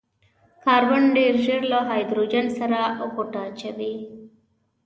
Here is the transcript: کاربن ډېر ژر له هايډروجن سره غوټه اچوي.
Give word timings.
کاربن 0.63 1.03
ډېر 1.17 1.33
ژر 1.45 1.61
له 1.71 1.79
هايډروجن 1.89 2.45
سره 2.59 2.79
غوټه 3.13 3.39
اچوي. 3.49 3.93